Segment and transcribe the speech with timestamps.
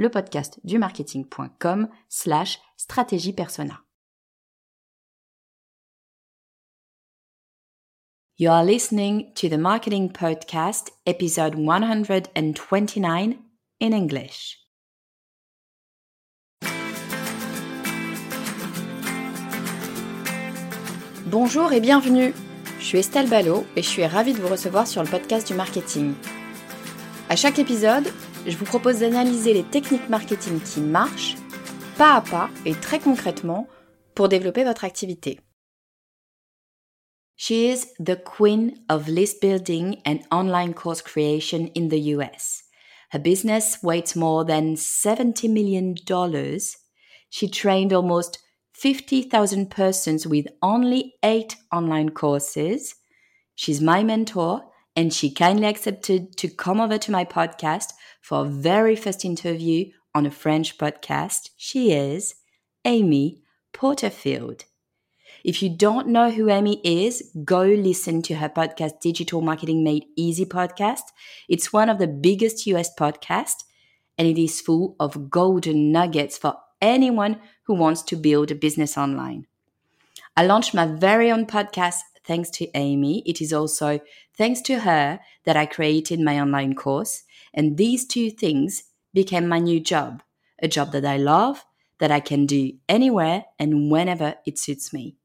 [0.00, 3.84] le podcast du marketing.com slash stratégie persona.
[8.38, 13.36] You are listening to the Marketing Podcast, episode 129
[13.82, 14.56] in English.
[21.26, 22.32] Bonjour et bienvenue.
[22.78, 25.52] Je suis Estelle Ballot et je suis ravie de vous recevoir sur le podcast du
[25.52, 26.14] marketing.
[27.28, 28.10] À chaque épisode,
[28.46, 31.36] je vous propose d'analyser les techniques marketing qui marchent,
[31.96, 33.66] pas à pas et très concrètement,
[34.14, 35.40] pour développer votre activité.
[37.36, 42.64] She is the queen of list building and online course creation in the US.
[43.12, 45.94] Her business weighs more than $70 million.
[47.30, 48.38] She trained almost
[48.74, 52.94] 50,000 persons with only eight online courses.
[53.54, 54.62] She's my mentor
[54.94, 59.90] and she kindly accepted to come over to my podcast for a very first interview
[60.14, 61.50] on a French podcast.
[61.56, 62.34] She is
[62.84, 64.64] Amy Porterfield.
[65.44, 70.04] If you don't know who Amy is, go listen to her podcast, Digital Marketing Made
[70.16, 71.02] Easy podcast.
[71.48, 73.64] It's one of the biggest US podcasts,
[74.18, 78.98] and it is full of golden nuggets for anyone who wants to build a business
[78.98, 79.46] online.
[80.36, 82.00] I launched my very own podcast
[82.30, 83.24] thanks to Amy.
[83.26, 83.98] It is also
[84.38, 87.24] thanks to her that I created my online course.
[87.52, 90.22] And these two things became my new job,
[90.62, 91.64] a job that I love,
[91.98, 95.16] that I can do anywhere and whenever it suits me.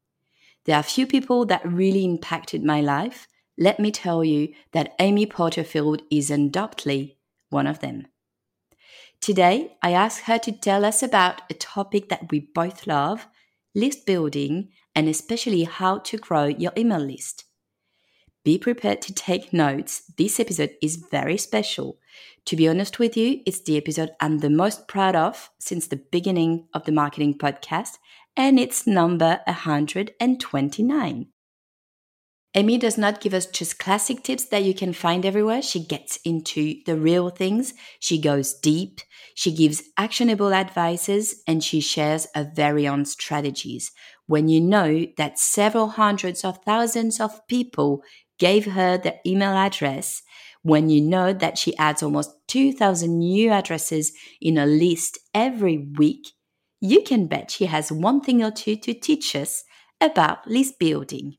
[0.64, 3.28] There are few people that really impacted my life.
[3.56, 7.18] Let me tell you that Amy Porterfield is undoubtedly
[7.50, 8.08] one of them.
[9.20, 13.28] Today, I asked her to tell us about a topic that we both love
[13.76, 17.44] list building and especially how to grow your email list.
[18.44, 20.04] Be prepared to take notes.
[20.16, 21.98] This episode is very special.
[22.46, 26.00] To be honest with you, it's the episode I'm the most proud of since the
[26.10, 27.98] beginning of the marketing podcast,
[28.36, 31.26] and it's number 129.
[32.54, 35.60] Amy does not give us just classic tips that you can find everywhere.
[35.60, 37.74] She gets into the real things.
[38.00, 39.02] She goes deep.
[39.34, 43.92] She gives actionable advices and she shares her very own strategies.
[44.26, 48.02] When you know that several hundreds of thousands of people
[48.38, 50.22] gave her their email address,
[50.62, 56.32] when you know that she adds almost 2000 new addresses in a list every week,
[56.80, 59.62] you can bet she has one thing or two to teach us
[60.00, 61.36] about list building.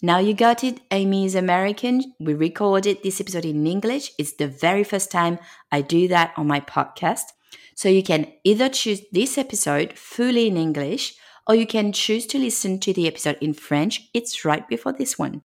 [0.00, 0.80] Now you got it.
[0.92, 2.14] Amy is American.
[2.20, 4.12] We recorded this episode in English.
[4.18, 5.38] It's the very first time
[5.72, 7.32] I do that on my podcast.
[7.74, 11.14] So you can either choose this episode fully in English
[11.48, 14.10] or you can choose to listen to the episode in French.
[14.12, 15.42] It's right before this one.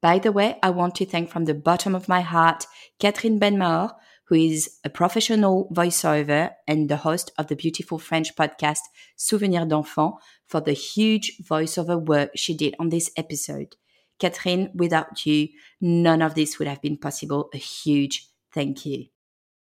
[0.00, 2.66] By the way, I want to thank from the bottom of my heart
[3.00, 3.92] Catherine Benmaur,
[4.28, 8.80] who is a professional voiceover and the host of the beautiful French podcast
[9.16, 10.14] Souvenir d'Enfant,
[10.46, 13.74] for the huge voiceover work she did on this episode.
[14.20, 15.48] Catherine, without you,
[15.80, 17.48] none of this would have been possible.
[17.52, 19.06] A huge thank you.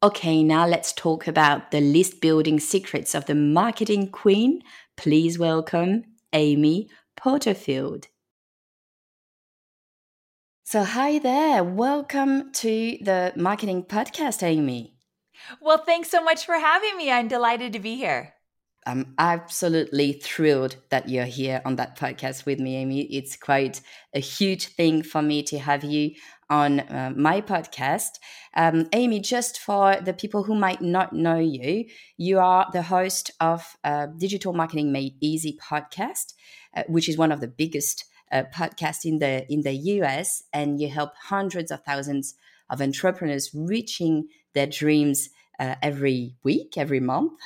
[0.05, 4.61] Okay, now let's talk about the list building secrets of the marketing queen.
[4.97, 8.09] Please welcome Amy Porterfield.
[10.65, 11.65] So, hi there.
[11.65, 14.95] Welcome to the marketing podcast, Amy.
[15.61, 17.11] Well, thanks so much for having me.
[17.11, 18.35] I'm delighted to be here.
[18.85, 23.03] I'm absolutely thrilled that you're here on that podcast with me, Amy.
[23.03, 23.81] It's quite
[24.13, 26.13] a huge thing for me to have you
[26.51, 28.19] on uh, my podcast.
[28.55, 31.85] Um, Amy, just for the people who might not know you,
[32.17, 36.35] you are the host of uh, Digital Marketing Made Easy podcast,
[36.77, 40.81] uh, which is one of the biggest uh, podcasts in the in the US, and
[40.81, 42.35] you help hundreds of thousands
[42.69, 45.29] of entrepreneurs reaching their dreams
[45.61, 47.39] uh, every week, every month.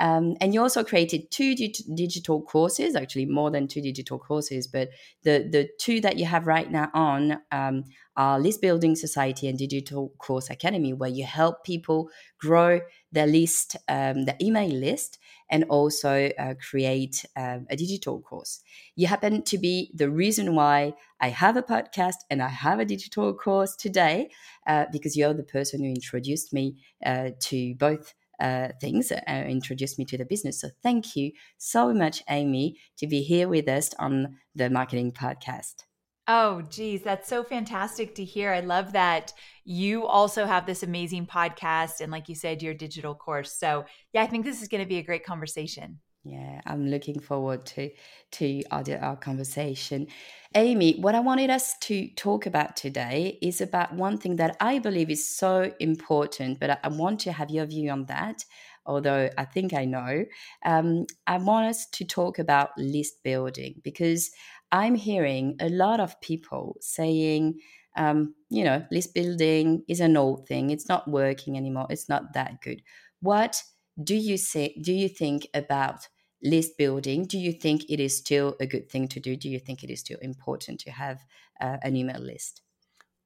[0.00, 4.88] Um, and you also created two digital courses, actually more than two digital courses, but
[5.22, 7.84] the, the two that you have right now on um,
[8.16, 12.08] are List Building Society and Digital Course Academy, where you help people
[12.38, 12.80] grow
[13.12, 15.18] their list, um, their email list,
[15.50, 18.62] and also uh, create um, a digital course.
[18.96, 22.84] You happen to be the reason why I have a podcast and I have a
[22.84, 24.30] digital course today,
[24.66, 29.98] uh, because you're the person who introduced me uh, to both uh, things, uh, introduced
[29.98, 30.60] me to the business.
[30.60, 35.84] So thank you so much, Amy, to be here with us on the Marketing Podcast.
[36.28, 38.52] Oh, geez, that's so fantastic to hear.
[38.52, 39.32] I love that
[39.64, 43.52] you also have this amazing podcast and, like you said, your digital course.
[43.52, 45.98] So, yeah, I think this is going to be a great conversation.
[46.22, 47.90] Yeah, I'm looking forward to
[48.32, 50.06] to our, our conversation.
[50.54, 54.80] Amy, what I wanted us to talk about today is about one thing that I
[54.80, 58.44] believe is so important, but I, want to have your view on that.
[58.84, 60.26] Although I think I know,
[60.64, 64.30] um, I want us to talk about list building because
[64.72, 67.60] I'm hearing a lot of people saying,
[67.96, 70.70] um, you know, list building is an old thing.
[70.70, 71.86] It's not working anymore.
[71.88, 72.82] It's not that good.
[73.22, 73.62] What
[74.02, 74.74] do you say?
[74.80, 76.08] Do you think about
[76.42, 77.24] list building?
[77.24, 79.36] Do you think it is still a good thing to do?
[79.36, 81.20] Do you think it is still important to have
[81.60, 82.62] uh, an email list?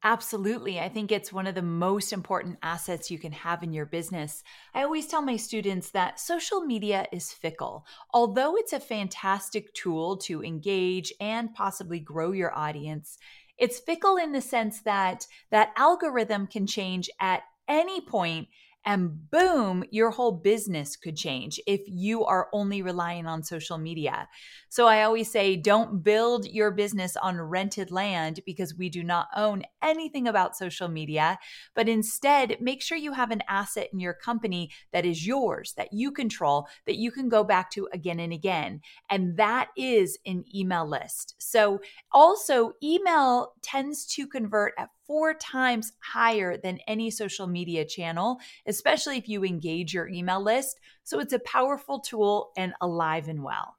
[0.07, 0.79] Absolutely.
[0.79, 4.43] I think it's one of the most important assets you can have in your business.
[4.75, 7.87] I always tell my students that social media is fickle.
[8.13, 13.17] Although it's a fantastic tool to engage and possibly grow your audience,
[13.57, 18.49] it's fickle in the sense that that algorithm can change at any point
[18.85, 24.29] and boom, your whole business could change if you are only relying on social media.
[24.69, 29.29] So I always say, don't build your business on rented land because we do not
[29.35, 31.39] own anything about social media,
[31.75, 35.93] but instead make sure you have an asset in your company that is yours, that
[35.93, 38.81] you control, that you can go back to again and again.
[39.09, 41.37] And that is an email list.
[41.39, 41.81] So
[42.13, 49.19] also, email tends to convert at four times higher than any social media channel, especially
[49.19, 50.81] if you engage your email list.
[51.03, 53.77] So it's a powerful tool and alive and well.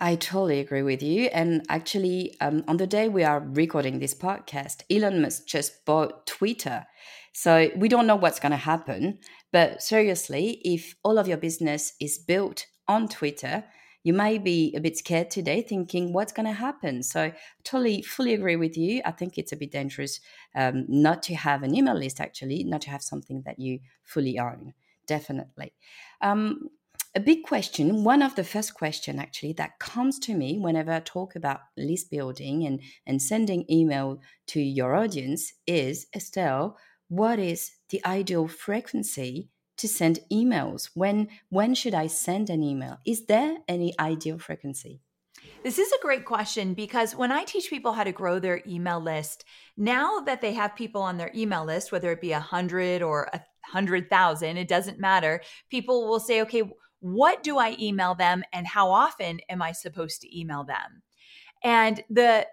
[0.00, 1.26] I totally agree with you.
[1.26, 6.26] And actually, um, on the day we are recording this podcast, Elon Musk just bought
[6.26, 6.86] Twitter.
[7.32, 9.18] So we don't know what's going to happen.
[9.52, 13.64] But seriously, if all of your business is built on Twitter,
[14.04, 17.32] you may be a bit scared today thinking what's going to happen so
[17.64, 20.20] totally fully agree with you i think it's a bit dangerous
[20.54, 24.38] um, not to have an email list actually not to have something that you fully
[24.38, 24.72] own
[25.06, 25.72] definitely
[26.20, 26.68] um,
[27.14, 31.00] a big question one of the first question actually that comes to me whenever i
[31.00, 36.76] talk about list building and, and sending email to your audience is estelle
[37.08, 40.90] what is the ideal frequency to send emails?
[40.94, 42.98] When when should I send an email?
[43.06, 45.00] Is there any ideal frequency?
[45.64, 49.00] This is a great question because when I teach people how to grow their email
[49.00, 49.46] list,
[49.78, 53.30] now that they have people on their email list, whether it be a hundred or
[53.32, 55.40] a hundred thousand, it doesn't matter.
[55.70, 56.64] People will say, okay,
[57.00, 61.02] what do I email them and how often am I supposed to email them?
[61.62, 62.46] And the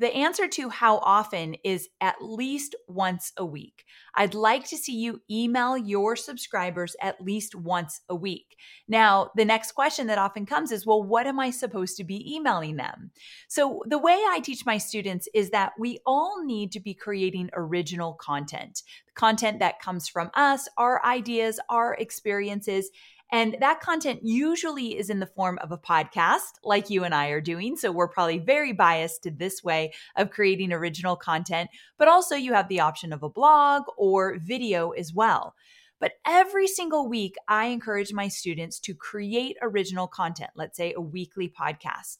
[0.00, 3.84] the answer to how often is at least once a week.
[4.14, 8.56] I'd like to see you email your subscribers at least once a week.
[8.88, 12.34] Now, the next question that often comes is, well, what am I supposed to be
[12.34, 13.10] emailing them?
[13.48, 17.50] So, the way I teach my students is that we all need to be creating
[17.52, 18.82] original content,
[19.14, 22.90] content that comes from us, our ideas, our experiences,
[23.32, 27.28] and that content usually is in the form of a podcast, like you and I
[27.28, 27.76] are doing.
[27.76, 32.52] So we're probably very biased to this way of creating original content, but also you
[32.54, 35.54] have the option of a blog or video as well.
[36.00, 41.00] But every single week, I encourage my students to create original content, let's say a
[41.00, 42.18] weekly podcast.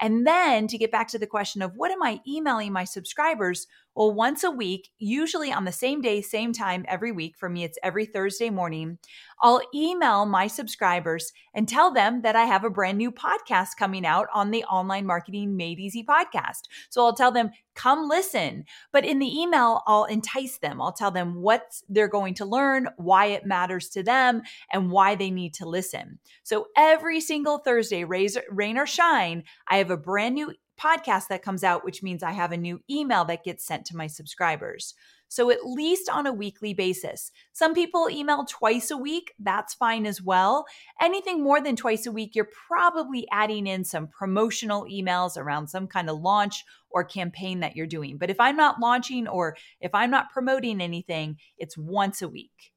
[0.00, 3.66] And then to get back to the question of what am I emailing my subscribers?
[3.94, 7.62] Well, once a week, usually on the same day, same time every week, for me,
[7.62, 8.98] it's every Thursday morning,
[9.42, 14.06] I'll email my subscribers and tell them that I have a brand new podcast coming
[14.06, 16.62] out on the Online Marketing Made Easy podcast.
[16.88, 18.64] So I'll tell them, come listen.
[18.92, 20.80] But in the email, I'll entice them.
[20.80, 24.40] I'll tell them what they're going to learn, why it matters to them,
[24.72, 26.18] and why they need to listen.
[26.44, 31.62] So every single Thursday, rain or shine, I have a brand new podcast that comes
[31.62, 34.94] out, which means I have a new email that gets sent to my subscribers.
[35.28, 37.30] So at least on a weekly basis.
[37.52, 39.32] Some people email twice a week.
[39.38, 40.66] That's fine as well.
[41.00, 45.86] Anything more than twice a week, you're probably adding in some promotional emails around some
[45.86, 48.18] kind of launch or campaign that you're doing.
[48.18, 52.71] But if I'm not launching or if I'm not promoting anything, it's once a week.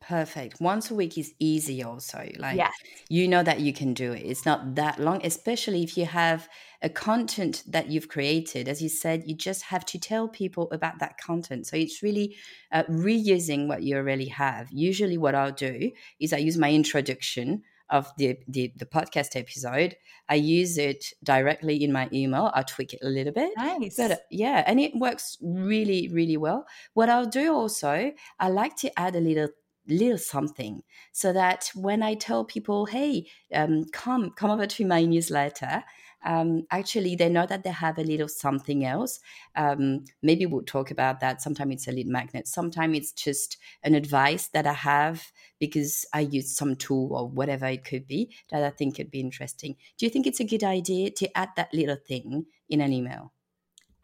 [0.00, 0.60] Perfect.
[0.60, 2.26] Once a week is easy also.
[2.38, 2.72] Like Yes.
[3.08, 4.22] you know that you can do it.
[4.24, 6.48] It's not that long, especially if you have
[6.82, 8.66] a content that you've created.
[8.66, 11.66] As you said, you just have to tell people about that content.
[11.66, 12.36] So it's really
[12.72, 14.68] uh, reusing what you already have.
[14.72, 19.96] Usually, what I'll do is I use my introduction of the, the, the podcast episode.
[20.28, 22.50] I use it directly in my email.
[22.54, 23.50] I tweak it a little bit.
[23.56, 23.96] Nice.
[23.96, 26.66] But uh, yeah, and it works really, really well.
[26.94, 29.48] What I'll do also, I like to add a little
[29.88, 30.82] little something
[31.12, 35.84] so that when I tell people, hey, um, come come over to my newsletter,
[36.24, 39.20] um, actually they know that they have a little something else.
[39.56, 41.40] Um, maybe we'll talk about that.
[41.40, 42.46] Sometimes it's a lead magnet.
[42.46, 47.66] Sometimes it's just an advice that I have because I use some tool or whatever
[47.66, 49.76] it could be that I think could be interesting.
[49.98, 53.32] Do you think it's a good idea to add that little thing in an email?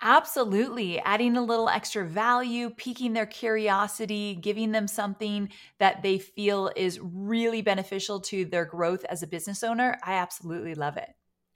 [0.02, 1.00] Absolutely.
[1.00, 5.48] Adding a little extra value, piquing their curiosity, giving them something
[5.78, 9.98] that they feel is really beneficial to their growth as a business owner.
[10.04, 11.08] I absolutely love it.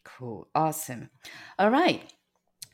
[0.05, 0.49] Cool.
[0.55, 1.11] Awesome.
[1.59, 2.03] All right.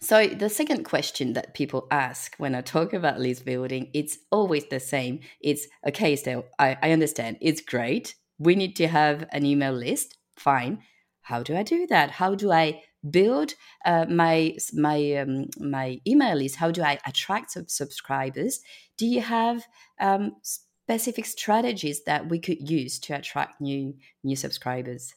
[0.00, 4.66] So the second question that people ask when I talk about list building, it's always
[4.68, 5.20] the same.
[5.40, 7.38] It's okay, Estelle, I, I understand.
[7.40, 8.14] It's great.
[8.38, 10.16] We need to have an email list.
[10.36, 10.82] Fine.
[11.22, 12.10] How do I do that?
[12.10, 16.56] How do I build uh, my my um, my email list?
[16.56, 18.60] How do I attract sub- subscribers?
[18.96, 19.66] Do you have
[20.00, 25.14] um, specific strategies that we could use to attract new new subscribers?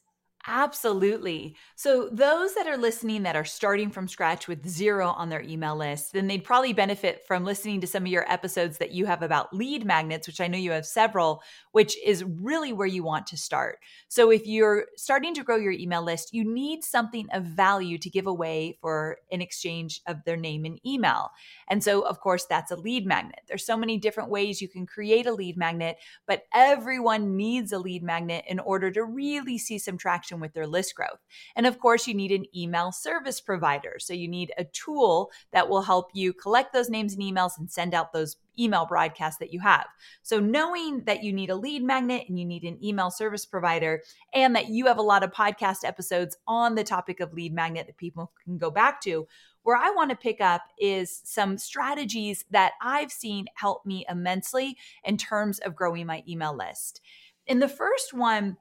[0.48, 1.55] Absolutely.
[1.75, 5.75] So, those that are listening that are starting from scratch with zero on their email
[5.75, 9.22] list, then they'd probably benefit from listening to some of your episodes that you have
[9.22, 11.43] about lead magnets, which I know you have several,
[11.74, 13.79] which is really where you want to start.
[14.08, 18.10] So, if you're starting to grow your email list, you need something of value to
[18.10, 21.31] give away for an exchange of their name and email.
[21.67, 23.41] And so, of course, that's a lead magnet.
[23.48, 27.79] There's so many different ways you can create a lead magnet, but everyone needs a
[27.79, 31.19] lead magnet in order to really see some traction with their list growth.
[31.55, 33.95] And of course, you need an email service provider.
[34.00, 37.71] So you need a tool that will help you collect those names and emails and
[37.71, 39.86] send out those email broadcasts that you have.
[40.21, 44.01] So knowing that you need a lead magnet and you need an email service provider
[44.33, 47.88] and that you have a lot of podcast episodes on the topic of lead magnet
[47.88, 49.27] that people can go back to,
[49.63, 54.75] where I want to pick up is some strategies that I've seen help me immensely
[55.03, 57.01] in terms of growing my email list.
[57.48, 58.57] And the first one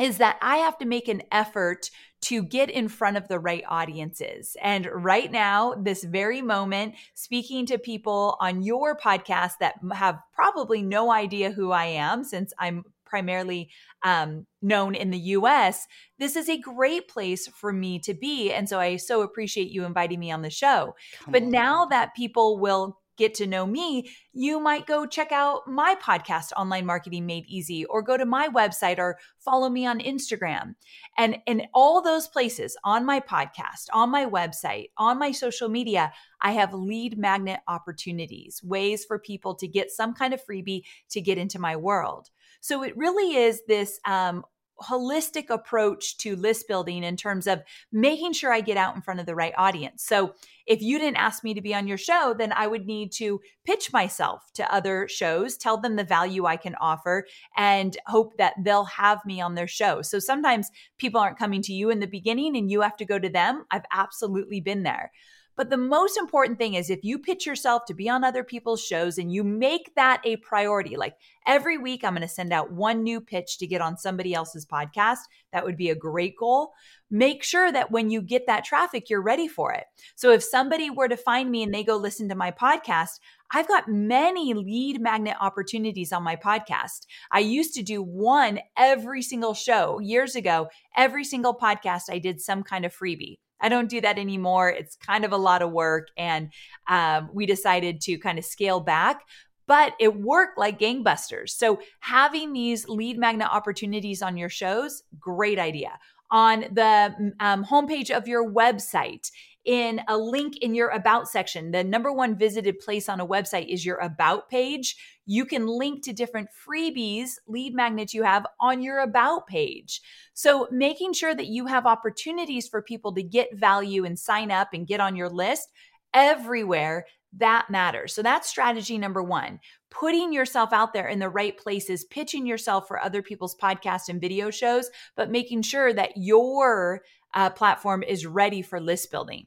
[0.00, 1.90] is that I have to make an effort
[2.22, 4.56] to get in front of the right audiences.
[4.62, 10.82] And right now, this very moment, speaking to people on your podcast that have probably
[10.82, 13.68] no idea who I am, since I'm primarily
[14.04, 15.86] um, known in the US,
[16.18, 18.50] this is a great place for me to be.
[18.50, 20.94] And so I so appreciate you inviting me on the show.
[21.20, 21.50] Come but on.
[21.50, 26.52] now that people will get to know me, you might go check out my podcast,
[26.56, 30.74] Online Marketing Made Easy, or go to my website or follow me on Instagram.
[31.18, 36.12] And in all those places, on my podcast, on my website, on my social media,
[36.40, 41.20] I have lead magnet opportunities, ways for people to get some kind of freebie to
[41.20, 42.30] get into my world.
[42.60, 44.44] So it really is this um,
[44.82, 49.20] holistic approach to list building in terms of making sure I get out in front
[49.20, 50.04] of the right audience.
[50.04, 50.34] So,
[50.64, 53.40] if you didn't ask me to be on your show, then I would need to
[53.64, 58.54] pitch myself to other shows, tell them the value I can offer, and hope that
[58.62, 60.02] they'll have me on their show.
[60.02, 63.18] So, sometimes people aren't coming to you in the beginning and you have to go
[63.18, 63.64] to them.
[63.70, 65.10] I've absolutely been there.
[65.56, 68.82] But the most important thing is if you pitch yourself to be on other people's
[68.82, 71.16] shows and you make that a priority, like
[71.46, 74.64] every week I'm going to send out one new pitch to get on somebody else's
[74.64, 75.18] podcast,
[75.52, 76.72] that would be a great goal.
[77.10, 79.84] Make sure that when you get that traffic, you're ready for it.
[80.14, 83.20] So if somebody were to find me and they go listen to my podcast,
[83.54, 87.04] I've got many lead magnet opportunities on my podcast.
[87.30, 90.68] I used to do one every single show years ago.
[90.96, 93.36] Every single podcast, I did some kind of freebie.
[93.62, 94.68] I don't do that anymore.
[94.68, 96.08] It's kind of a lot of work.
[96.16, 96.50] And
[96.88, 99.22] um, we decided to kind of scale back
[99.66, 101.50] but it worked like gangbusters.
[101.50, 105.98] So having these lead magnet opportunities on your shows, great idea.
[106.30, 109.30] On the um, homepage of your website,
[109.64, 111.70] in a link in your about section.
[111.70, 114.96] The number one visited place on a website is your about page.
[115.26, 120.00] You can link to different freebies, lead magnets you have on your about page.
[120.34, 124.68] So, making sure that you have opportunities for people to get value and sign up
[124.72, 125.68] and get on your list
[126.12, 127.06] everywhere
[127.38, 128.12] that matters.
[128.12, 129.58] So that's strategy number one.
[129.90, 134.20] Putting yourself out there in the right places, pitching yourself for other people's podcasts and
[134.20, 137.02] video shows, but making sure that your
[137.34, 139.46] uh, platform is ready for list building.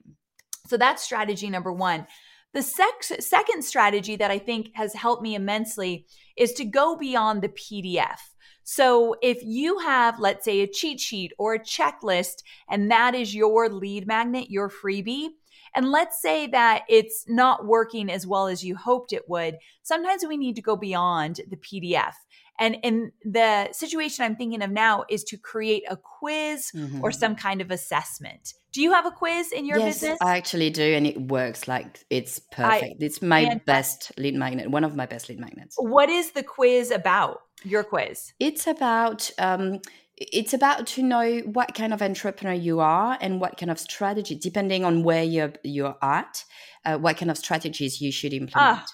[0.67, 2.07] So that's strategy number one.
[2.53, 7.41] The sex, second strategy that I think has helped me immensely is to go beyond
[7.41, 8.19] the PDF.
[8.63, 13.35] So if you have, let's say, a cheat sheet or a checklist, and that is
[13.35, 15.27] your lead magnet, your freebie,
[15.75, 20.25] and let's say that it's not working as well as you hoped it would, sometimes
[20.25, 22.13] we need to go beyond the PDF.
[22.59, 27.03] And in the situation I'm thinking of now is to create a quiz mm-hmm.
[27.03, 28.53] or some kind of assessment.
[28.71, 30.17] Do you have a quiz in your yes, business?
[30.21, 33.01] I actually do, and it works like it's perfect.
[33.01, 35.75] I, it's my best lead magnet, one of my best lead magnets.
[35.77, 37.39] What is the quiz about?
[37.63, 38.33] Your quiz?
[38.39, 39.79] It's about um,
[40.17, 44.35] it's about to know what kind of entrepreneur you are and what kind of strategy,
[44.35, 46.43] depending on where you're you're at,
[46.85, 48.79] uh, what kind of strategies you should implement.
[48.79, 48.85] Ah,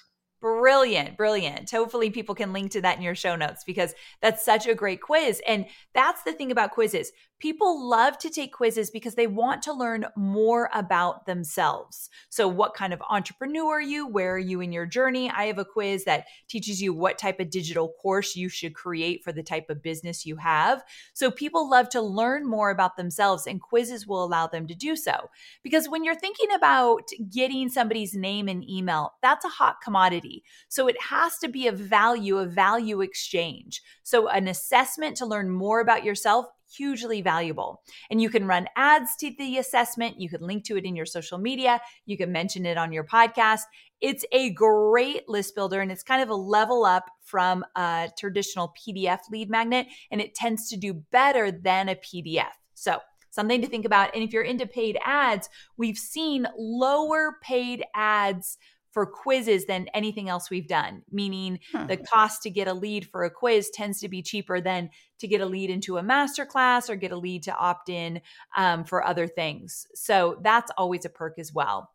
[0.41, 1.69] Brilliant, brilliant.
[1.69, 3.93] Hopefully, people can link to that in your show notes because
[4.23, 5.39] that's such a great quiz.
[5.47, 7.11] And that's the thing about quizzes.
[7.37, 12.07] People love to take quizzes because they want to learn more about themselves.
[12.29, 14.07] So, what kind of entrepreneur are you?
[14.07, 15.29] Where are you in your journey?
[15.29, 19.23] I have a quiz that teaches you what type of digital course you should create
[19.23, 20.83] for the type of business you have.
[21.13, 24.95] So, people love to learn more about themselves, and quizzes will allow them to do
[24.95, 25.29] so.
[25.63, 30.30] Because when you're thinking about getting somebody's name and email, that's a hot commodity.
[30.69, 33.81] So it has to be a value, a value exchange.
[34.03, 36.45] So an assessment to learn more about yourself,
[36.75, 37.81] hugely valuable.
[38.09, 40.19] And you can run ads to the assessment.
[40.19, 41.81] You can link to it in your social media.
[42.05, 43.61] You can mention it on your podcast.
[43.99, 48.73] It's a great list builder and it's kind of a level up from a traditional
[48.79, 52.51] PDF lead magnet and it tends to do better than a PDF.
[52.73, 54.13] So something to think about.
[54.13, 58.57] And if you're into paid ads, we've seen lower paid ads
[58.91, 61.87] for quizzes than anything else we've done, meaning hmm.
[61.87, 65.27] the cost to get a lead for a quiz tends to be cheaper than to
[65.27, 68.21] get a lead into a masterclass or get a lead to opt in
[68.57, 69.87] um, for other things.
[69.93, 71.91] So that's always a perk as well.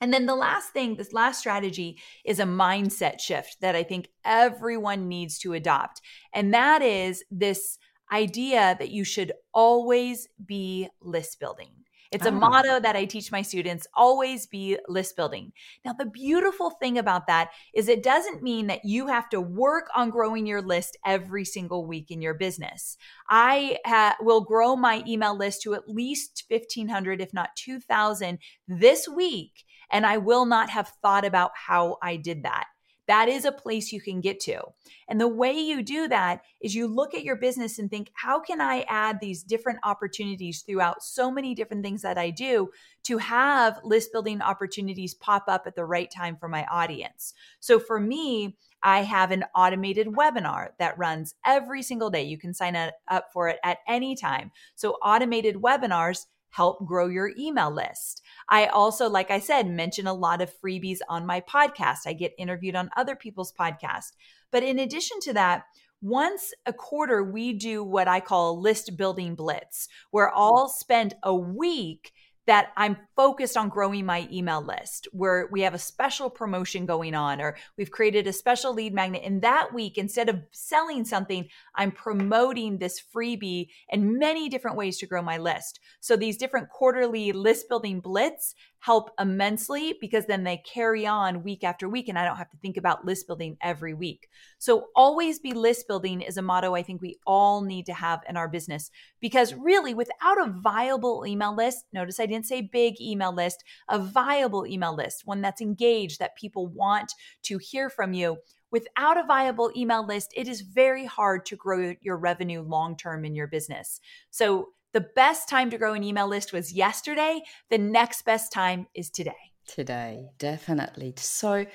[0.00, 4.08] And then the last thing, this last strategy is a mindset shift that I think
[4.24, 6.00] everyone needs to adopt.
[6.32, 7.78] And that is this
[8.10, 11.68] idea that you should always be list building.
[12.10, 12.32] It's a oh.
[12.32, 15.52] motto that I teach my students always be list building.
[15.84, 19.88] Now, the beautiful thing about that is it doesn't mean that you have to work
[19.94, 22.96] on growing your list every single week in your business.
[23.28, 29.08] I ha- will grow my email list to at least 1,500, if not 2,000 this
[29.08, 29.64] week.
[29.90, 32.66] And I will not have thought about how I did that.
[33.10, 34.62] That is a place you can get to.
[35.08, 38.38] And the way you do that is you look at your business and think, how
[38.38, 42.70] can I add these different opportunities throughout so many different things that I do
[43.06, 47.34] to have list building opportunities pop up at the right time for my audience?
[47.58, 52.22] So for me, I have an automated webinar that runs every single day.
[52.22, 54.52] You can sign up for it at any time.
[54.76, 58.22] So, automated webinars help grow your email list.
[58.48, 62.00] I also, like I said, mention a lot of freebies on my podcast.
[62.06, 64.12] I get interviewed on other people's podcasts.
[64.50, 65.64] But in addition to that,
[66.02, 71.14] once a quarter, we do what I call a list building blitz, where I'll spend
[71.22, 72.12] a week
[72.50, 77.14] that I'm focused on growing my email list, where we have a special promotion going
[77.14, 79.22] on, or we've created a special lead magnet.
[79.24, 84.98] And that week, instead of selling something, I'm promoting this freebie and many different ways
[84.98, 85.78] to grow my list.
[86.00, 91.62] So these different quarterly list building blitz help immensely because then they carry on week
[91.62, 94.28] after week and I don't have to think about list building every week.
[94.58, 98.20] So always be list building is a motto I think we all need to have
[98.28, 98.90] in our business
[99.20, 103.98] because really without a viable email list, notice I didn't say big email list, a
[103.98, 107.12] viable email list, one that's engaged that people want
[107.42, 108.38] to hear from you.
[108.70, 113.24] Without a viable email list, it is very hard to grow your revenue long term
[113.24, 114.00] in your business.
[114.30, 117.42] So the best time to grow an email list was yesterday.
[117.70, 119.32] The next best time is today.
[119.66, 121.14] Today, definitely.
[121.16, 121.66] So,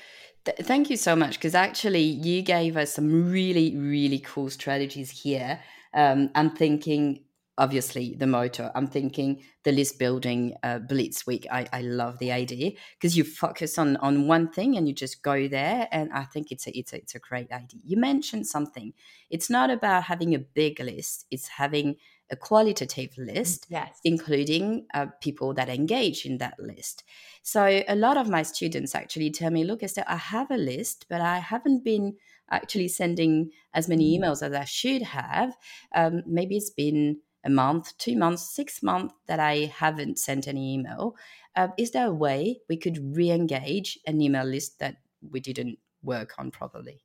[0.44, 5.10] th- thank you so much because actually you gave us some really, really cool strategies
[5.10, 5.62] here.
[5.94, 7.24] Um, I'm thinking,
[7.58, 8.70] obviously, the motor.
[8.76, 11.48] I'm thinking the list building uh, blitz week.
[11.50, 15.24] I, I love the idea because you focus on on one thing and you just
[15.24, 15.88] go there.
[15.90, 17.80] And I think it's a it's a it's a great idea.
[17.86, 18.94] You mentioned something.
[19.30, 21.28] It's not about having a big list.
[21.32, 21.96] It's having
[22.32, 24.00] a qualitative list, yes.
[24.04, 27.04] including uh, people that engage in that list.
[27.44, 31.06] So a lot of my students actually tell me, look, Estelle, I have a list,
[31.10, 32.16] but I haven't been
[32.50, 34.22] actually sending as many mm.
[34.22, 35.56] emails as I should have.
[35.94, 40.74] Um, maybe it's been a month, two months, six months that I haven't sent any
[40.74, 41.16] email.
[41.56, 45.78] Uh, is there a way we could re engage an email list that we didn't
[46.02, 47.04] work on properly?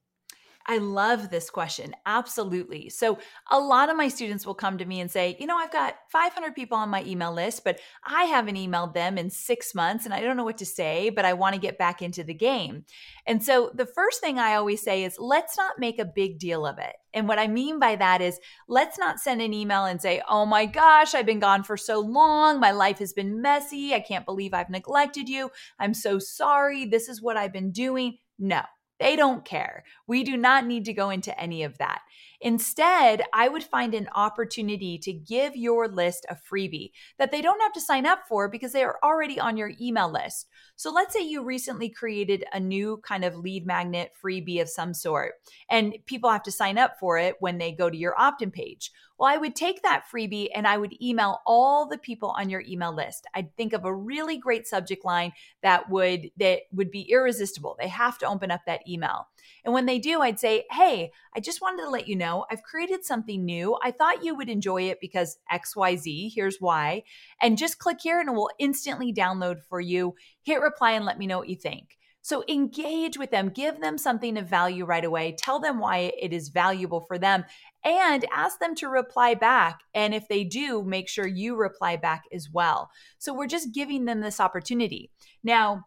[0.70, 1.96] I love this question.
[2.06, 2.90] Absolutely.
[2.90, 3.18] So,
[3.50, 5.96] a lot of my students will come to me and say, You know, I've got
[6.12, 10.14] 500 people on my email list, but I haven't emailed them in six months and
[10.14, 12.84] I don't know what to say, but I want to get back into the game.
[13.26, 16.64] And so, the first thing I always say is, Let's not make a big deal
[16.64, 16.94] of it.
[17.12, 20.46] And what I mean by that is, let's not send an email and say, Oh
[20.46, 22.60] my gosh, I've been gone for so long.
[22.60, 23.92] My life has been messy.
[23.92, 25.50] I can't believe I've neglected you.
[25.80, 26.84] I'm so sorry.
[26.84, 28.18] This is what I've been doing.
[28.38, 28.62] No,
[29.00, 29.84] they don't care.
[30.06, 32.02] We do not need to go into any of that.
[32.40, 37.60] Instead, I would find an opportunity to give your list a freebie that they don't
[37.60, 40.48] have to sign up for because they are already on your email list.
[40.76, 44.94] So let's say you recently created a new kind of lead magnet freebie of some
[44.94, 45.34] sort,
[45.68, 48.50] and people have to sign up for it when they go to your opt in
[48.50, 48.90] page.
[49.20, 52.62] Well, I would take that freebie and I would email all the people on your
[52.66, 53.26] email list.
[53.34, 57.76] I'd think of a really great subject line that would that would be irresistible.
[57.78, 59.28] They have to open up that email.
[59.64, 62.62] And when they do, I'd say, "Hey, I just wanted to let you know I've
[62.62, 63.76] created something new.
[63.82, 67.02] I thought you would enjoy it because XYZ, here's why.
[67.40, 70.14] And just click here and it will instantly download for you.
[70.42, 73.96] Hit reply and let me know what you think." So engage with them, give them
[73.96, 77.44] something of value right away, tell them why it is valuable for them,
[77.82, 79.80] and ask them to reply back.
[79.94, 82.90] And if they do, make sure you reply back as well.
[83.18, 85.10] So we're just giving them this opportunity.
[85.42, 85.86] Now,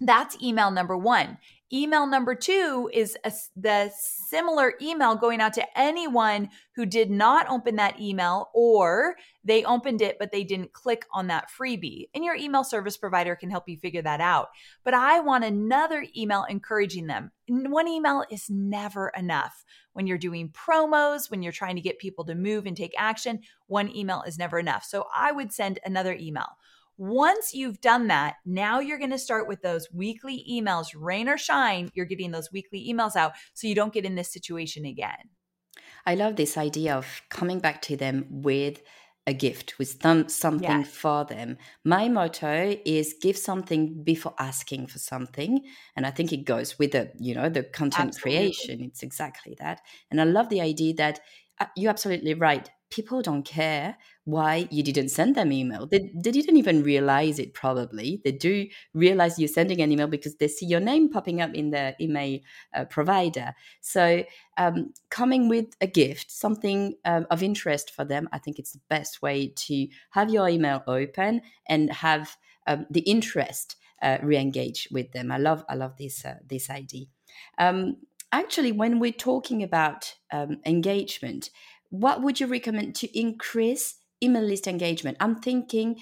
[0.00, 1.38] that's email number one.
[1.72, 3.90] Email number two is a, the
[4.28, 10.00] similar email going out to anyone who did not open that email or they opened
[10.00, 12.08] it but they didn't click on that freebie.
[12.14, 14.50] And your email service provider can help you figure that out.
[14.84, 17.32] But I want another email encouraging them.
[17.48, 19.64] One email is never enough.
[19.92, 23.40] When you're doing promos, when you're trying to get people to move and take action,
[23.66, 24.84] one email is never enough.
[24.84, 26.46] So I would send another email.
[26.98, 31.36] Once you've done that, now you're going to start with those weekly emails, rain or
[31.36, 35.30] shine, you're getting those weekly emails out so you don't get in this situation again.
[36.06, 38.82] I love this idea of coming back to them with
[39.26, 40.88] a gift, with some, something yes.
[40.88, 41.58] for them.
[41.84, 45.64] My motto is give something before asking for something.
[45.96, 48.38] And I think it goes with the, you know, the content absolutely.
[48.38, 48.82] creation.
[48.84, 49.80] It's exactly that.
[50.10, 51.20] And I love the idea that
[51.58, 53.96] uh, you're absolutely right people don't care
[54.26, 55.86] why you didn't send them email.
[55.86, 58.20] They, they didn't even realize it probably.
[58.24, 61.70] They do realize you're sending an email because they see your name popping up in
[61.70, 62.40] the email
[62.74, 63.54] uh, provider.
[63.80, 64.24] So
[64.56, 68.80] um, coming with a gift, something um, of interest for them, I think it's the
[68.90, 72.36] best way to have your email open and have
[72.66, 75.30] um, the interest uh, re-engage with them.
[75.30, 77.06] I love I love this uh, this idea.
[77.58, 77.98] Um,
[78.32, 81.50] actually, when we're talking about um, engagement,
[81.90, 85.16] what would you recommend to increase email list engagement?
[85.20, 85.96] I'm thinking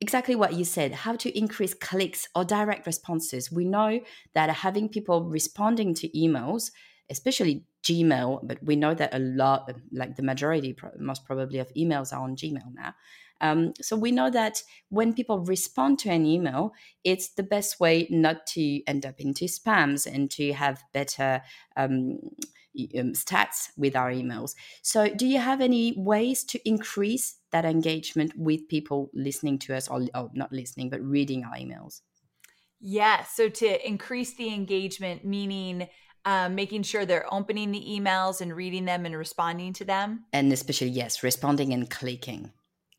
[0.00, 3.52] exactly what you said how to increase clicks or direct responses.
[3.52, 4.00] We know
[4.34, 6.72] that having people responding to emails,
[7.08, 12.12] especially Gmail, but we know that a lot, like the majority, most probably of emails
[12.12, 12.94] are on Gmail now.
[13.40, 16.72] Um, so we know that when people respond to an email,
[17.02, 21.42] it's the best way not to end up into spams and to have better
[21.76, 22.20] um,
[22.98, 24.54] um, stats with our emails.
[24.82, 29.88] So, do you have any ways to increase that engagement with people listening to us,
[29.88, 32.00] or, or not listening, but reading our emails?
[32.80, 33.24] Yeah.
[33.24, 35.88] So, to increase the engagement, meaning
[36.24, 40.24] um, making sure they're opening the emails and reading them and responding to them.
[40.32, 42.52] And especially, yes, responding and clicking.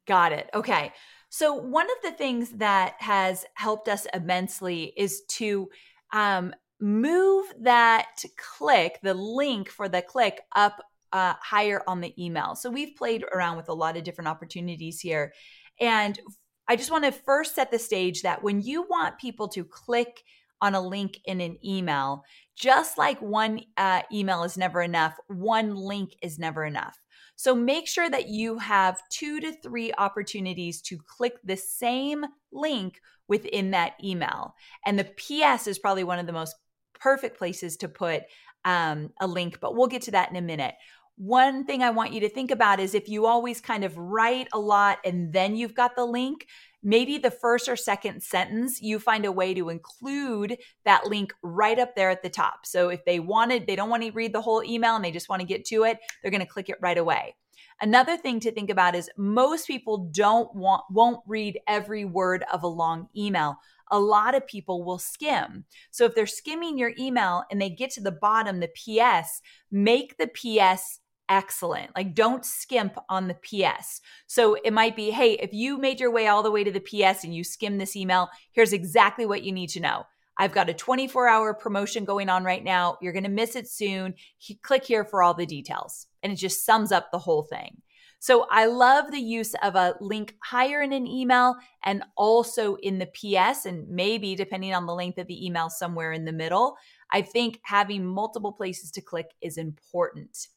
[0.05, 0.49] Got it.
[0.53, 0.91] Okay.
[1.29, 5.69] So, one of the things that has helped us immensely is to
[6.13, 8.23] um, move that
[8.57, 12.55] click, the link for the click up uh, higher on the email.
[12.55, 15.33] So we've played around with a lot of different opportunities here.
[15.79, 16.19] And
[16.67, 20.23] I just want to first set the stage that when you want people to click
[20.61, 22.23] on a link in an email,
[22.55, 26.99] just like one uh, email is never enough, one link is never enough.
[27.37, 32.99] So make sure that you have two to three opportunities to click the same link
[33.27, 34.53] within that email.
[34.85, 36.55] And the PS is probably one of the most
[37.03, 38.23] perfect places to put
[38.63, 40.75] um, a link, but we'll get to that in a minute.
[41.17, 44.47] One thing I want you to think about is if you always kind of write
[44.53, 46.47] a lot and then you've got the link,
[46.81, 51.77] maybe the first or second sentence, you find a way to include that link right
[51.77, 52.65] up there at the top.
[52.65, 55.29] So if they wanted, they don't want to read the whole email and they just
[55.29, 57.35] want to get to it, they're going to click it right away.
[57.81, 62.63] Another thing to think about is most people don't want won't read every word of
[62.63, 63.57] a long email
[63.93, 65.65] a lot of people will skim.
[65.91, 69.39] So if they're skimming your email and they get to the bottom, the PS,
[69.71, 71.95] make the PS excellent.
[71.95, 74.01] Like don't skimp on the PS.
[74.25, 76.79] So it might be, hey, if you made your way all the way to the
[76.79, 80.05] PS and you skim this email, here's exactly what you need to know.
[80.37, 82.97] I've got a 24 hour promotion going on right now.
[82.99, 84.15] You're going to miss it soon.
[84.63, 86.07] Click here for all the details.
[86.23, 87.83] And it just sums up the whole thing.
[88.23, 92.97] So I love the use of a link higher in an email and also in
[92.97, 96.77] the PS, and maybe depending on the length of the email, somewhere in the middle.
[97.11, 100.47] I think having multiple places to click is important.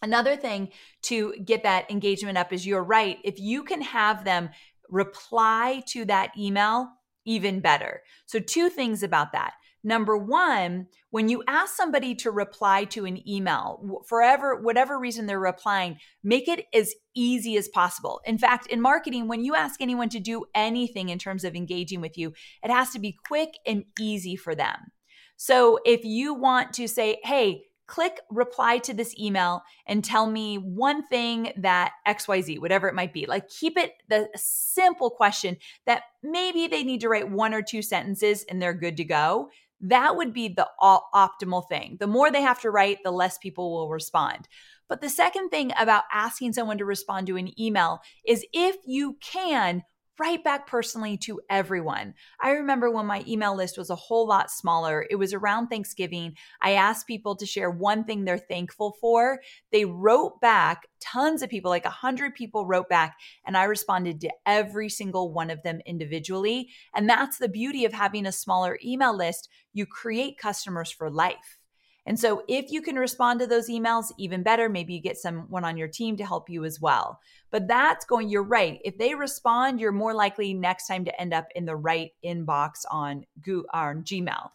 [0.00, 0.70] Another thing
[1.02, 3.18] to get that engagement up is you're right.
[3.24, 4.48] If you can have them
[4.88, 6.88] reply to that email,
[7.26, 8.04] even better.
[8.24, 9.52] So, two things about that.
[9.84, 15.40] Number one, when you ask somebody to reply to an email, forever, whatever reason they're
[15.40, 18.20] replying, make it as easy as possible.
[18.24, 22.00] In fact, in marketing, when you ask anyone to do anything in terms of engaging
[22.00, 24.92] with you, it has to be quick and easy for them.
[25.36, 30.56] So if you want to say, hey, click reply to this email and tell me
[30.56, 33.26] one thing that XYZ, whatever it might be.
[33.26, 37.82] Like keep it the simple question that maybe they need to write one or two
[37.82, 39.50] sentences and they're good to go.
[39.82, 41.96] That would be the optimal thing.
[41.98, 44.48] The more they have to write, the less people will respond.
[44.88, 49.16] But the second thing about asking someone to respond to an email is if you
[49.20, 49.82] can,
[50.22, 52.14] write back personally to everyone.
[52.40, 56.36] I remember when my email list was a whole lot smaller, it was around Thanksgiving.
[56.60, 59.40] I asked people to share one thing they're thankful for.
[59.72, 64.30] They wrote back, tons of people, like 100 people wrote back, and I responded to
[64.46, 66.68] every single one of them individually.
[66.94, 69.48] And that's the beauty of having a smaller email list.
[69.72, 71.58] You create customers for life.
[72.04, 74.68] And so if you can respond to those emails, even better.
[74.68, 77.20] Maybe you get someone on your team to help you as well.
[77.50, 78.80] But that's going, you're right.
[78.84, 82.84] If they respond, you're more likely next time to end up in the right inbox
[82.90, 84.50] on, Go- on Gmail.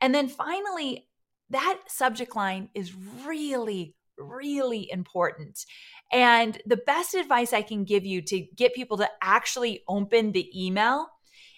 [0.00, 1.08] And then finally,
[1.50, 2.92] that subject line is
[3.24, 5.64] really, really important.
[6.12, 10.50] And the best advice I can give you to get people to actually open the
[10.54, 11.08] email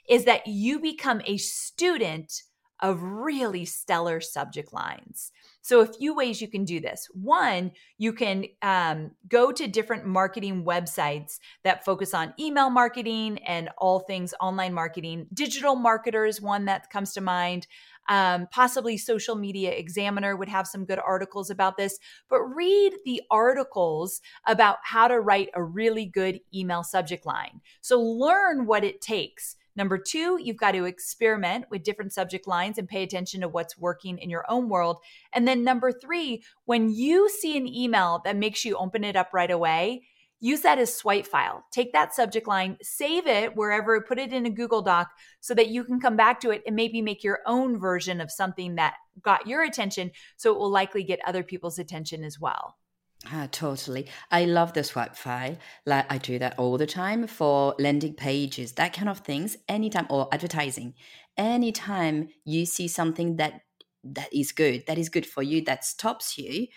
[0.09, 2.43] is that you become a student
[2.81, 5.33] of really stellar subject lines.
[5.63, 7.09] So, a few ways you can do this.
[7.13, 13.71] One, you can um, go to different marketing websites that focus on email marketing and
[13.79, 15.27] all things online marketing.
[15.33, 17.67] Digital Marketer is one that comes to mind.
[18.09, 21.99] Um, possibly Social Media Examiner would have some good articles about this,
[22.31, 27.61] but read the articles about how to write a really good email subject line.
[27.81, 32.79] So, learn what it takes Number two, you've got to experiment with different subject lines
[32.79, 34.99] and pay attention to what's working in your own world.
[35.33, 39.29] And then number three, when you see an email that makes you open it up
[39.35, 40.03] right away,
[40.41, 41.65] use that as swipe file.
[41.73, 45.11] Take that subject line, save it wherever, put it in a Google Doc
[45.41, 48.31] so that you can come back to it and maybe make your own version of
[48.31, 50.11] something that got your attention.
[50.37, 52.77] So it will likely get other people's attention as well.
[53.29, 54.09] Ah, totally.
[54.31, 55.57] I love the swipe file.
[55.85, 59.57] Like I do that all the time for landing pages, that kind of things.
[59.69, 60.95] Anytime or advertising,
[61.37, 63.63] anytime you see something that
[64.05, 66.69] that is good, that is good for you, that stops you,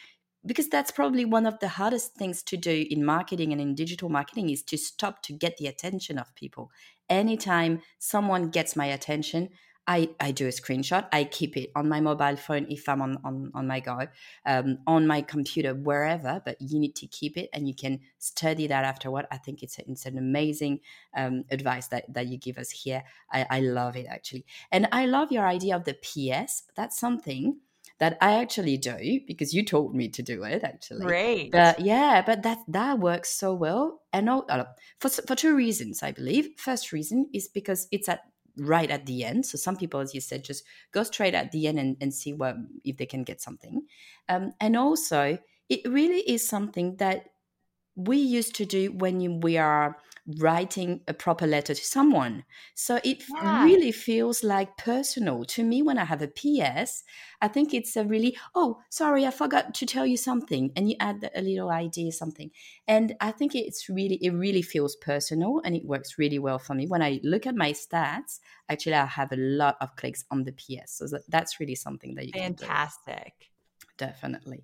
[0.43, 4.09] because that's probably one of the hardest things to do in marketing and in digital
[4.09, 6.71] marketing is to stop to get the attention of people.
[7.09, 9.49] Anytime someone gets my attention,
[9.89, 11.07] I, I do a screenshot.
[11.11, 14.01] I keep it on my mobile phone if I'm on, on, on my go,
[14.45, 18.67] um, on my computer, wherever, but you need to keep it and you can study
[18.67, 19.25] that afterward.
[19.31, 20.81] I think it's, a, it's an amazing
[21.17, 23.03] um, advice that, that you give us here.
[23.33, 24.45] I, I love it actually.
[24.71, 26.65] And I love your idea of the PS.
[26.75, 27.57] That's something
[27.97, 31.03] that I actually do because you told me to do it actually.
[31.03, 31.51] Great.
[31.51, 34.63] But yeah, but that that works so well, and all, uh,
[34.99, 36.51] for for two reasons, I believe.
[36.55, 38.21] First reason is because it's at
[38.59, 39.45] right at the end.
[39.45, 42.33] So some people, as you said, just go straight at the end and, and see
[42.33, 43.83] what if they can get something.
[44.27, 45.37] Um, and also,
[45.69, 47.25] it really is something that
[47.95, 49.97] we used to do when we are
[50.37, 52.43] writing a proper letter to someone.
[52.75, 53.63] So it yeah.
[53.63, 57.03] really feels like personal to me when I have a PS.
[57.41, 60.71] I think it's a really, oh, sorry, I forgot to tell you something.
[60.75, 62.51] And you add a little idea, something.
[62.87, 66.75] And I think it's really, it really feels personal and it works really well for
[66.75, 66.85] me.
[66.87, 70.51] When I look at my stats, actually, I have a lot of clicks on the
[70.51, 70.93] PS.
[70.97, 73.49] So that's really something that you Fantastic.
[73.99, 74.63] Definitely.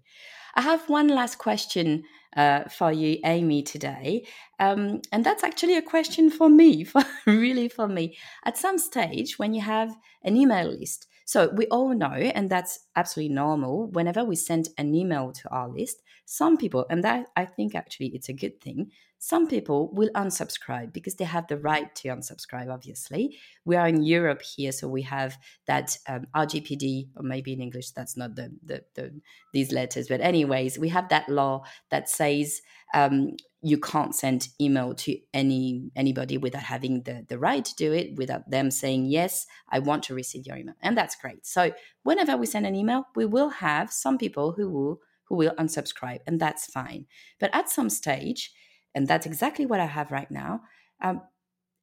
[0.56, 4.26] I have one last question uh, for you, Amy, today.
[4.60, 8.18] Um, and that's actually a question for me, for really for me.
[8.46, 12.80] At some stage, when you have an email list, so we all know, and that's
[12.96, 17.46] absolutely normal, whenever we send an email to our list, some people, and that I
[17.46, 18.92] think actually it's a good thing,
[19.26, 23.36] some people will unsubscribe because they have the right to unsubscribe, obviously.
[23.66, 25.36] We are in Europe here, so we have
[25.66, 29.20] that um, RGPD, or maybe in English that's not the, the, the,
[29.52, 32.62] these letters, but anyways, we have that law that says
[32.94, 33.32] um,
[33.64, 38.16] you can't send email to any anybody without having the, the right to do it,
[38.18, 40.76] without them saying, yes, I want to receive your email.
[40.84, 41.48] And that's great.
[41.48, 41.72] So
[42.04, 46.20] whenever we send an email, we will have some people who will who will unsubscribe,
[46.28, 47.08] and that's fine.
[47.40, 48.52] But at some stage,
[48.96, 50.62] and that's exactly what I have right now.
[51.04, 51.22] Um,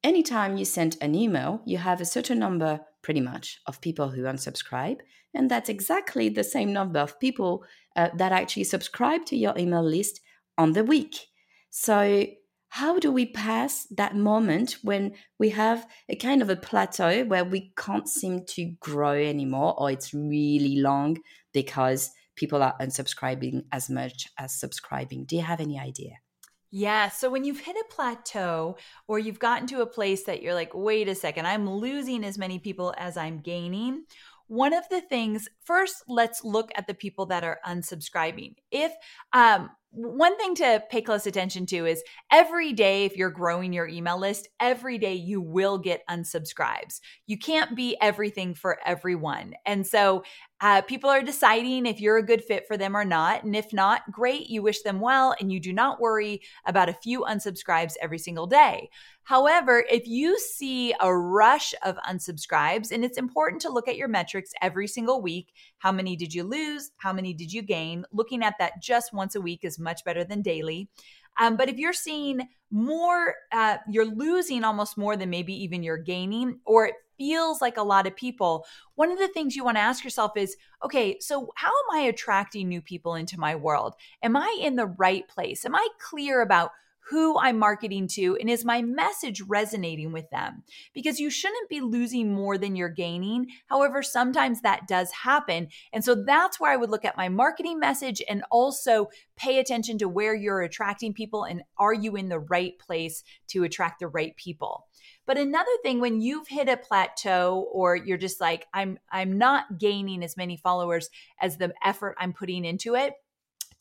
[0.03, 4.23] anytime you send an email, you have a certain number, pretty much, of people who
[4.23, 4.99] unsubscribe.
[5.35, 7.63] And that's exactly the same number of people
[7.95, 10.19] uh, that actually subscribe to your email list
[10.57, 11.27] on the week.
[11.69, 12.25] So,
[12.69, 17.45] how do we pass that moment when we have a kind of a plateau where
[17.45, 21.19] we can't seem to grow anymore, or it's really long
[21.53, 25.25] because people are unsubscribing as much as subscribing?
[25.25, 26.22] Do you have any idea?
[26.75, 27.09] Yeah.
[27.09, 30.71] So when you've hit a plateau or you've gotten to a place that you're like,
[30.73, 34.05] wait a second, I'm losing as many people as I'm gaining.
[34.47, 38.55] One of the things, first, let's look at the people that are unsubscribing.
[38.71, 38.91] If
[39.33, 43.87] um, one thing to pay close attention to is every day, if you're growing your
[43.87, 47.01] email list, every day you will get unsubscribes.
[47.27, 49.53] You can't be everything for everyone.
[49.67, 50.23] And so
[50.63, 53.43] uh, people are deciding if you're a good fit for them or not.
[53.43, 56.93] And if not, great, you wish them well, and you do not worry about a
[56.93, 58.89] few unsubscribes every single day.
[59.23, 64.07] However, if you see a rush of unsubscribes, and it's important to look at your
[64.07, 66.91] metrics every single week how many did you lose?
[66.95, 68.05] How many did you gain?
[68.13, 70.87] Looking at that just once a week is much better than daily.
[71.37, 75.97] Um, but if you're seeing more, uh, you're losing almost more than maybe even you're
[75.97, 79.77] gaining, or it feels like a lot of people, one of the things you want
[79.77, 83.95] to ask yourself is okay, so how am I attracting new people into my world?
[84.21, 85.65] Am I in the right place?
[85.65, 86.71] Am I clear about
[87.09, 90.63] who I'm marketing to and is my message resonating with them?
[90.93, 93.47] Because you shouldn't be losing more than you're gaining.
[93.67, 95.67] However, sometimes that does happen.
[95.91, 99.97] And so that's where I would look at my marketing message and also pay attention
[99.97, 104.07] to where you're attracting people and are you in the right place to attract the
[104.07, 104.87] right people.
[105.25, 109.79] But another thing when you've hit a plateau or you're just like I'm I'm not
[109.79, 111.09] gaining as many followers
[111.39, 113.13] as the effort I'm putting into it,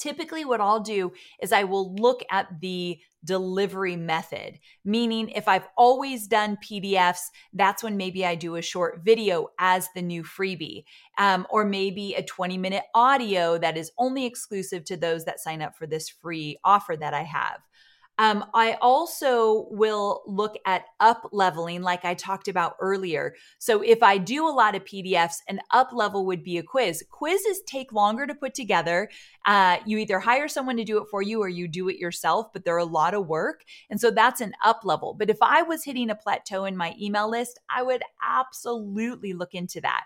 [0.02, 5.68] typically what I'll do is I will look at the delivery method, meaning if I've
[5.76, 10.85] always done PDFs, that's when maybe I do a short video as the new freebie,
[11.18, 15.62] um, or maybe a 20 minute audio that is only exclusive to those that sign
[15.62, 17.61] up for this free offer that I have.
[18.22, 23.35] Um, I also will look at up leveling, like I talked about earlier.
[23.58, 27.02] So if I do a lot of PDFs, an up level would be a quiz.
[27.11, 29.11] Quizzes take longer to put together.
[29.44, 32.52] Uh, you either hire someone to do it for you or you do it yourself,
[32.52, 33.64] but they're a lot of work.
[33.90, 35.14] And so that's an up level.
[35.14, 39.52] But if I was hitting a plateau in my email list, I would absolutely look
[39.52, 40.04] into that.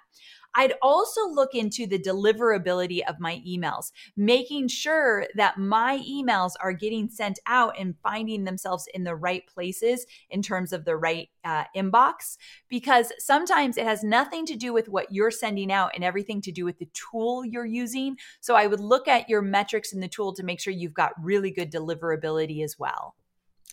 [0.57, 6.73] I'd also look into the deliverability of my emails, making sure that my emails are
[6.73, 11.29] getting sent out and finding themselves in the right places in terms of the right
[11.45, 12.39] uh, inbox.
[12.69, 16.53] Because sometimes it has nothing to do with what you're sending out and everything to
[16.53, 18.17] do with the tool you're using.
[18.41, 21.13] So I would look at your metrics in the tool to make sure you've got
[21.23, 23.15] really good deliverability as well.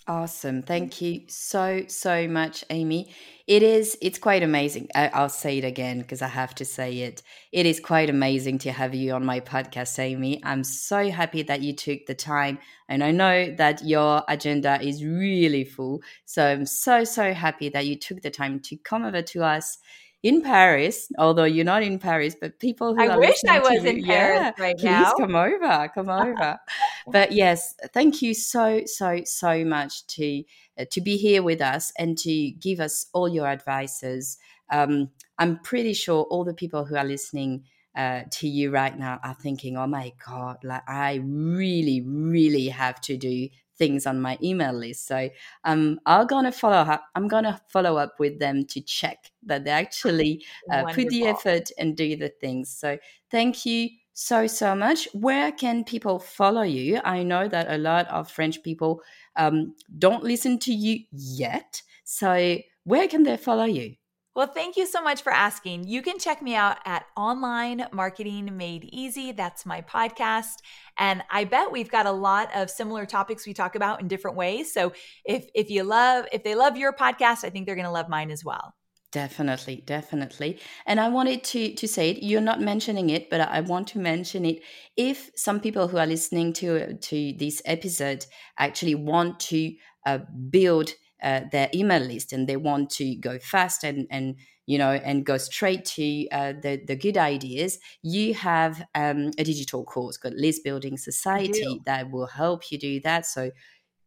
[0.06, 0.63] Awesome.
[0.63, 3.13] Thank you so, so much, Amy.
[3.48, 4.89] It is, it's quite amazing.
[4.94, 7.24] I, will say it again because I have to say it.
[7.54, 10.42] It is quite amazing to have you on my podcast, Amy.
[10.44, 12.60] I'm so happy that you took the time.
[12.89, 16.02] And I know that your agenda is really full.
[16.26, 19.78] So I'm so, so happy that you took the time to come over to us
[20.22, 24.04] in Paris, although you're not in Paris, but people who I wish I was in
[24.04, 25.13] Paris yeah, right please now.
[25.18, 26.58] come over, come over.
[27.12, 30.44] but yes, thank you so so so much to
[30.78, 34.38] uh, to be here with us and to give us all your advices.
[34.72, 39.20] Um, I'm pretty sure all the people who are listening uh, to you right now
[39.24, 44.38] are thinking, "Oh my god, like I really, really have to do things on my
[44.42, 45.08] email list.
[45.08, 45.30] So
[45.63, 47.06] um, I'm gonna follow up.
[47.16, 51.72] I'm gonna follow up with them to check that they actually uh, put the effort
[51.78, 52.70] and do the things.
[52.70, 52.98] So
[53.32, 55.08] thank you so so much.
[55.13, 57.02] Where can people follow you?
[57.04, 59.02] I know that a lot of French people
[59.36, 61.82] um, don't listen to you yet.
[62.04, 63.95] So where can they follow you?
[64.36, 65.88] Well, thank you so much for asking.
[65.88, 69.32] You can check me out at Online Marketing Made Easy.
[69.32, 70.56] That's my podcast.
[70.97, 74.36] And I bet we've got a lot of similar topics we talk about in different
[74.36, 74.73] ways.
[74.73, 77.91] So if if you love if they love your podcast, I think they're going to
[77.91, 78.73] love mine as well.
[79.13, 80.60] Definitely, definitely.
[80.88, 82.23] And I wanted to to say it.
[82.23, 84.63] You're not mentioning it, but I want to mention it.
[84.97, 88.26] If some people who are listening to to this episode
[88.58, 89.76] actually want to
[90.07, 90.18] uh,
[90.49, 94.36] build uh, their email list and they want to go fast and and
[94.66, 99.43] you know and go straight to uh, the the good ideas, you have um, a
[99.43, 103.28] digital course called List Building Society that will help you do that.
[103.28, 103.51] So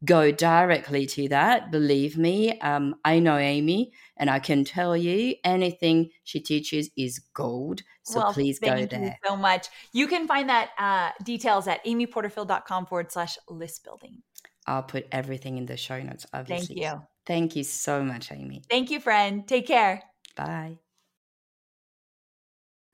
[0.05, 1.71] go directly to that.
[1.71, 7.19] Believe me, um, I know Amy, and I can tell you anything she teaches is
[7.35, 7.83] gold.
[8.05, 8.87] So well, please go there.
[8.87, 9.69] Thank you so much.
[9.93, 14.23] You can find that uh, details at amyporterfield.com forward slash list building.
[14.67, 16.77] I'll put everything in the show notes, obviously.
[16.77, 17.03] Thank you.
[17.25, 18.63] Thank you so much, Amy.
[18.71, 19.47] Thank you, friend.
[19.47, 20.03] Take care.
[20.37, 20.79] Bye.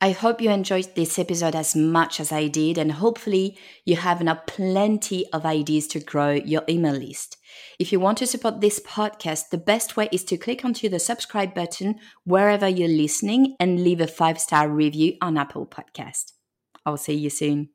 [0.03, 4.21] I hope you enjoyed this episode as much as I did, and hopefully, you have
[4.21, 7.37] now plenty of ideas to grow your email list.
[7.79, 10.99] If you want to support this podcast, the best way is to click onto the
[10.99, 16.33] subscribe button wherever you're listening and leave a five star review on Apple Podcast.
[16.85, 17.69] I'll see you soon.